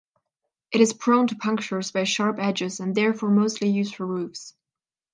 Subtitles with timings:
[0.71, 4.55] It is prone to punctures by sharp edges and therefore mostly used for roofs.